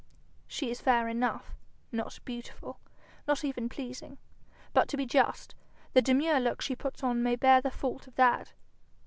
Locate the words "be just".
4.97-5.53